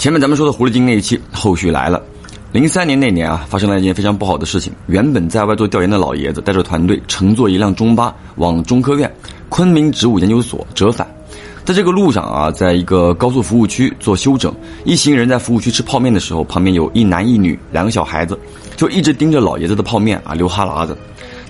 [0.00, 2.02] 前面咱们说的狐狸精那一期，后续来了。
[2.52, 4.72] 零三年那年啊，发生了一件非常不好的事情。
[4.86, 9.14] 原本在外做调研的老爷子，带着团队乘坐一辆中巴往中科院
[9.50, 11.06] 昆明植物研究所折返。
[11.66, 14.50] 在这个路上啊，在一个高速服务区做休整，
[14.86, 18.38] 一行人在服务区吃泡面的时候，旁边有一男一女两个小孩子，
[18.78, 20.96] 就一直盯着老爷子的泡面啊，流哈喇子。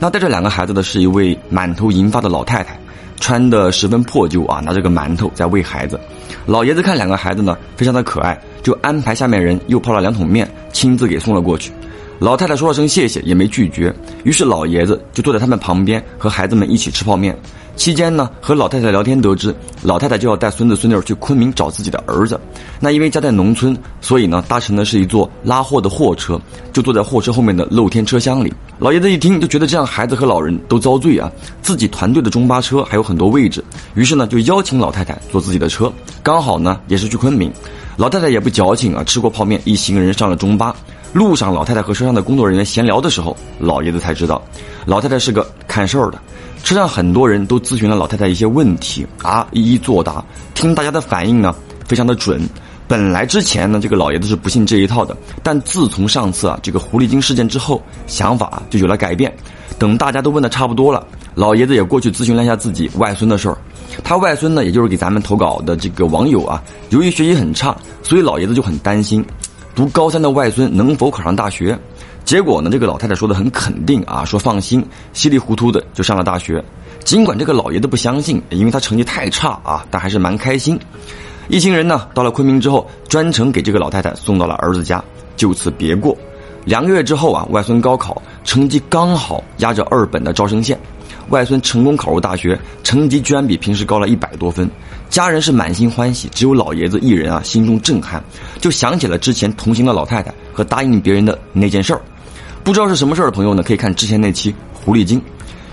[0.00, 2.76] 那带着两个孩子的是一位满头银发的老太太。
[3.20, 6.00] 穿的十分破旧啊，拿着个馒头在喂孩子。
[6.46, 11.70] 老爷子看两个孩子呢，非常的可爱，就安排下面人又泡了两桶面，亲自给送了过去。
[12.18, 13.94] 老太太说了声谢谢，也没拒绝。
[14.24, 17.38] 于是老爷子就坐在他们旁边，和孩子们一起吃泡面。
[17.80, 22.38] 期间呢，和老太太聊天得知，老太太就要带孙子孙女去昆明找自己的儿子。
[22.78, 26.38] 那因为家在农村，所以呢，搭乘的是一座拉货的货车，
[26.74, 28.52] 就坐在货车后面的露天车厢里。
[28.78, 35.90] 老爷子一听就觉得这样孩子和老人都遭罪啊，自己团队的中巴车还有很多位置，于是呢就邀请老太太坐自己的车，
[36.22, 37.50] 刚好呢也是去昆明。
[37.96, 40.76] 老太太也不矫情啊，吃过泡面，一行人上了中巴。
[41.12, 44.40] 路上，老太太和车上的工作人员闲聊的时候，老爷子才知道，
[44.86, 46.18] 老太太是个看事儿的。
[46.62, 50.24] 车上很多人都咨询了老太太一些问题啊，一一作答。
[50.54, 51.54] 听大家的反应呢，
[51.86, 52.40] 非常的准。
[52.86, 59.32] 本来之前呢，这个老爷子是不信这一套的，但自从上次啊这个狐狸精事件之后，想法就有了改变。
[59.78, 63.56] 等大家都问的差不多了，老爷子也过去咨询了一下自己外孙的事儿。
[64.04, 69.24] 他外孙呢，也就是给咱们投稿的这个网友啊，由于学习很差，所以老爷子就很担心。
[69.80, 71.74] 读高三的外孙能否考上大学？
[72.22, 72.68] 结果呢？
[72.68, 76.62] 这个老太太说的很肯定啊，说放心，稀里糊涂的就上了大学。
[77.02, 80.78] 尽管这个老爷子不相信，因为他成绩太差啊，但还是蛮开心。
[81.48, 85.02] 一行人呢，到了昆明之后，专程给这个老太太送到了儿子家，
[85.34, 86.14] 就此别过。
[86.66, 90.78] 两个月之后啊，外孙高考成绩刚好压着二本的招生线。
[91.30, 94.68] 外孙成功考入大学，成绩居然比平时高了一百多分，
[95.10, 98.22] 家人是满心欢喜，只有老爷子一人啊心中震撼，
[98.60, 102.00] 就想起了之前同行的老太太和答应别人的那件事儿，
[102.62, 105.20] 不知道是什么事儿的朋友呢，可以看之前那期狐狸精。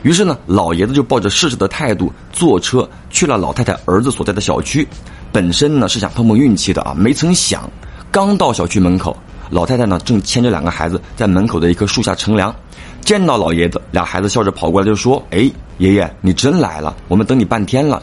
[0.01, 4.87] 于是呢，老爷子就抱着试试的态度坐车去了老太太儿子所在的小区，
[5.31, 7.69] 本身呢是想碰碰运气的啊，没曾想，
[8.11, 9.15] 刚到小区门口，
[9.51, 12.53] 老太太呢正牵着两个孩子在门口的一棵树下乘凉。
[13.01, 18.01] 见到老爷子，俩孩子笑着跑过来就说：“哎，爷爷，你真来了，我们等你半天了。”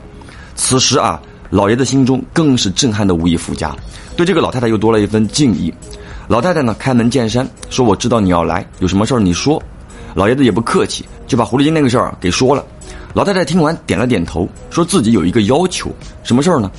[0.56, 1.20] 此时啊，
[1.50, 3.74] 老爷子心中更是震撼的无以复加，
[4.16, 5.72] 对这个老太太又多了一份敬意。
[6.26, 9.62] 老太太呢，开门见山说：“我知道你要来，有什么事儿你说。”
[10.14, 12.64] 老爷子也不客气，就把狐狸精那个事儿给说了。
[13.12, 15.90] 老太太听完点了点头，说自己有一个要求，
[16.22, 16.70] 什么事儿呢？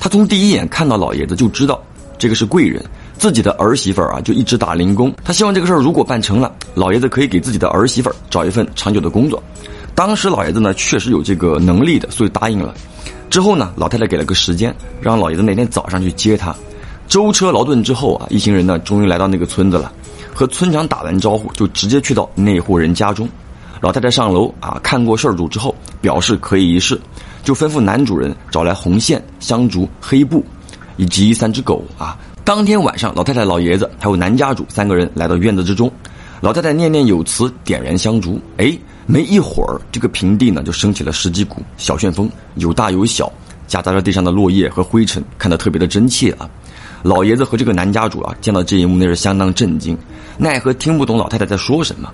[0.00, 1.80] 她从第一眼看到老爷子就知道，
[2.18, 2.84] 这个是贵人。
[3.16, 5.12] 自己的儿媳妇儿啊，就一直打零工。
[5.22, 9.42] 他希望这个事儿如果办成了，老爷子可以给自己的儿媳妇儿找一份长久的工作。
[9.94, 12.74] 当时老爷子呢确实有这个能力的，所以答应了。
[13.30, 16.54] 之后呢，老太太给了个时间，让老爷子那天早上去接她。
[17.06, 19.90] 舟车劳顿之后啊，一行人呢终于来到那个村子了。
[20.34, 23.28] 和村长打完招呼，就直接去到那户人家中。
[23.80, 27.00] 老太太上楼啊，看过事儿主之后，表示可以一试，
[27.42, 30.44] 就吩咐男主人找来红线、香烛、黑布，
[30.96, 32.18] 以及三只狗啊。
[32.44, 35.90] 当天晚上，老太太、老爷子还有男家主三个人来到院子之中。
[36.40, 38.40] 老太太念念有词，点燃香烛。
[38.56, 38.76] 哎，
[39.10, 43.30] 没一会儿，这个平地呢就升起了十几股小旋风，有大有小，
[43.66, 46.48] 夹杂着地上的落叶和灰尘，看得特别的真切啊。
[47.02, 49.98] 老爷子和这个男家主啊，见到这一幕那是相当震惊，
[50.38, 52.08] 奈何听不懂老太太在说什么。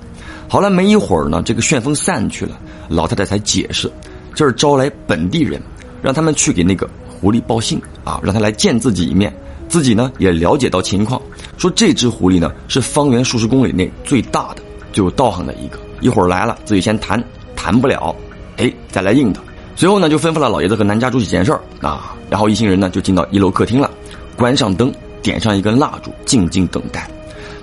[0.48, 2.58] 好了，没一会儿呢，这个旋风散去了，
[2.88, 3.92] 老太太才解释，
[4.34, 5.60] 这是招来本地人，
[6.00, 6.88] 让他们去给那个
[7.20, 9.30] 狐狸报信啊，让他来见自己一面。
[9.68, 11.20] 自己呢也了解到情况，
[11.58, 14.62] 说这只狐狸呢是方圆数十公里内最大的、
[14.94, 15.78] 最有道行的一个。
[16.00, 17.22] 一会儿来了，自己先谈
[17.54, 18.14] 谈不了，
[18.56, 19.40] 哎，再来硬的。
[19.74, 23.90] 随后呢就吩咐了老爷子和南家主几件事儿啊，然后一行人呢就进到一楼客厅了，
[24.36, 24.92] 关上灯，
[25.22, 27.08] 点上一根蜡烛，静静等待。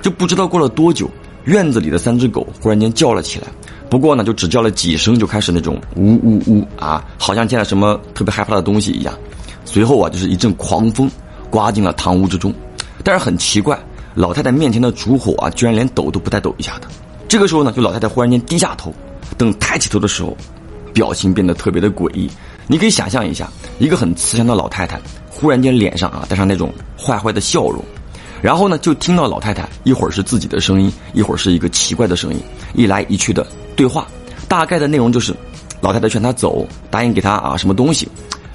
[0.01, 1.09] 就不知道过了多久，
[1.45, 3.47] 院子里的三只狗忽然间叫了起来，
[3.89, 9.13] 不过呢就只叫了几声，就开始那种呜呜呜啊，好像见了什么特别害怕的东西一样。
[9.65, 11.09] 随后啊就是一阵狂风。
[11.49, 12.51] 刮进了堂屋之中，
[13.03, 13.77] 但是很奇怪，
[14.15, 16.87] 老太太面前的烛火啊，居然连抖都不带抖一下的。
[17.33, 18.93] 这个时候呢，就老太太忽然间低下头，
[19.39, 20.37] 等抬起头的时候，
[20.93, 22.29] 表情变得特别的诡异。
[22.67, 23.49] 你可以想象一下，
[23.79, 25.01] 一个很慈祥的老太太，
[25.31, 27.83] 忽然间脸上啊带上那种坏坏的笑容，
[28.39, 32.39] 然后呢，就听到老太太一会儿是自己的声音，一会儿是一个奇怪的声音，
[32.75, 33.43] 一来一去的
[33.75, 34.05] 对话，
[34.47, 35.35] 大概的内容就是，
[35.81, 38.07] 老太太劝她走，答应给她啊什么东西，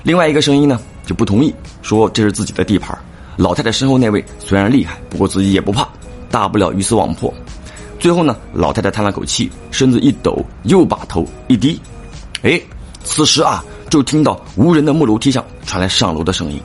[0.05, 0.79] 另外一个声音呢。
[1.05, 1.53] 就不同意，
[1.83, 2.97] 说这是自己的地盘。
[3.37, 5.89] 老太太身后那位虽然厉害，不过自己也不怕，
[6.31, 7.35] 大不了鱼死网破。
[7.99, 11.81] 最后呢，老太太叹了口气，身子一抖，又把头一低。
[12.43, 12.61] 哎，
[13.03, 16.61] 此时啊，就听到无人的木楼梯上传来上楼的声音。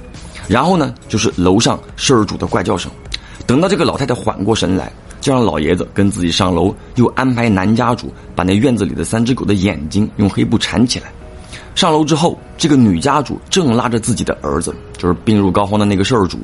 [0.47, 2.91] 然后呢，就是楼上事儿主的怪叫声。
[3.47, 11.11] 等到这个老太太缓过神来，就让老爷子跟自己上楼，又安排男家主把那院子里的三只狗的眼睛用黑布缠起来。
[11.75, 16.37] 上楼之后，这个女家主正拉着自己的儿子，就是病入膏肓的那个事儿主。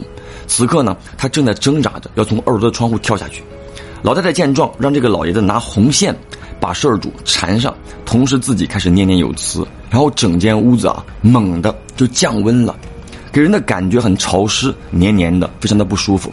[0.47, 3.43] 此刻呢，他正在挣扎着要从二楼的窗户跳下去。
[4.01, 6.15] 老太太见状，让这个老爷子拿红线
[6.59, 7.73] 把事儿主缠上，
[8.05, 12.75] 同时自己开始念念有词，然后整间屋子啊猛的就降温了，
[13.31, 16.31] 给人的感觉很潮湿、黏黏的，非常的不舒服。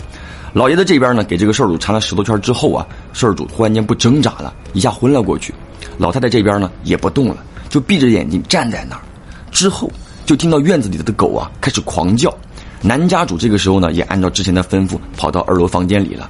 [0.53, 5.53] 老爷子这边呢，给这个事儿主缠了十多圈之后啊，事儿主突然间不挣扎了，一下昏了过去。
[5.99, 7.37] 老太太这边呢也不动了。
[7.69, 9.03] 就闭着眼睛站在那儿，
[9.51, 9.91] 之后
[10.25, 12.33] 就听到院子里的狗啊开始狂叫。
[12.81, 16.29] 男家主这个时候呢，也按照之前的吩咐跑到二楼房间里了。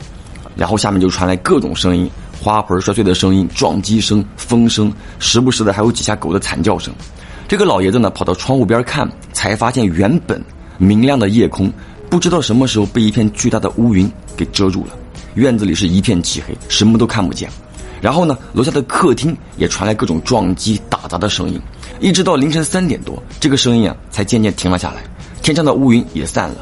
[0.56, 2.11] 然后下面就传来各种声音：
[2.43, 6.93] 花盆摔碎的声音、撞击声、风声，时不时的还有几下狗的惨叫声。
[7.47, 10.43] 这个老爷子呢，跑到窗户边看，才发现原本
[10.79, 11.70] 明亮的夜空，
[12.08, 14.93] 不知道什么时候被一片巨大的乌云给遮住了。
[15.35, 17.49] 院子里是一片漆黑，什么都看不见。
[18.00, 21.61] 然后呢，楼下的客厅也传来各种撞击、打砸的声音，
[22.00, 25.02] 一直到凌晨三点多，这个声音啊才渐渐停了下来，
[25.43, 26.56] 天上的乌云也散了。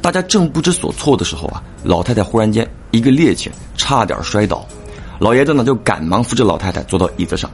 [0.00, 4.66] 大家正不知所措的时候啊，老太太忽然间一个趔趄，差点摔倒，
[5.18, 7.50] 老爷子呢就赶忙扶着老太太坐到椅子上。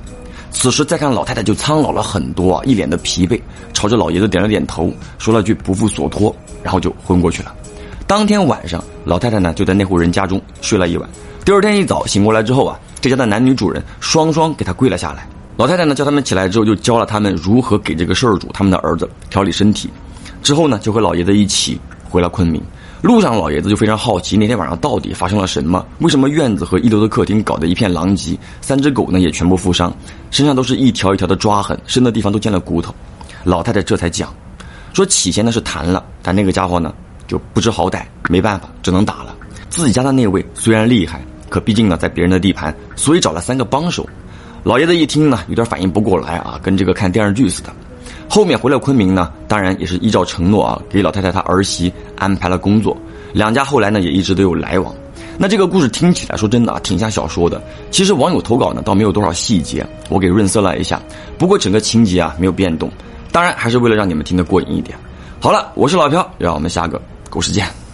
[0.50, 3.41] 此时再看老太太就苍老了很多啊，一脸的疲惫，
[3.73, 7.55] 朝着老爷子点了点头，说了句不负所托，然后就昏过去了。
[8.06, 11.09] 当天晚上，老太太呢就在那户人家中睡了一晚。
[11.44, 12.79] 第二天一早醒过来之后啊。
[12.99, 15.29] 这家的男女主人双双给他跪了下来。
[15.56, 19.88] 老太太呢叫他们起来之后，就教了他们如何给这个事儿主他们的儿子调理身体。
[20.43, 21.79] 之后呢，就和老爷子一起
[22.09, 22.61] 回了昆明。
[23.06, 25.87] 路上，老爷子就非常好奇那天晚上到底发生了什么？
[26.00, 28.37] 为什么院子和一楼的客厅搞得一片狼藉？
[28.61, 29.97] 三只狗呢也全部负伤，
[30.32, 32.93] 身上都是一条一条的抓痕，深的地方都见了骨头。
[33.44, 34.35] 老太太这才讲，
[34.93, 36.93] 说起先呢是谈了，但那个家伙呢
[37.29, 39.32] 就不知好歹，没办法，只能打了。
[39.70, 41.23] 自己家的那位虽然厉害。
[41.49, 44.05] 可毕竟呢，在别人的地盘，所以找了三个帮手。
[44.64, 47.73] 老爷子一听呢，有点反应不过来啊，跟这个看电视剧似的。
[48.28, 52.96] 后面回了昆明呢，当然也是依照承诺啊，给老太太她儿媳安排了工作。
[53.32, 54.94] 两家后来呢，也一直都有来往。
[55.38, 57.62] 那这个故事听起来说真的啊，挺像小说的。
[57.90, 61.00] 其实网友投稿呢，倒没有多少细节，我给润色了一下。
[61.38, 62.90] 不过整个情节啊，没有变动。
[63.31, 64.96] 当然，还是为了让你们听得过瘾一点。
[65.40, 67.00] 好了，我是老飘，让我们下个
[67.31, 67.86] 故事见。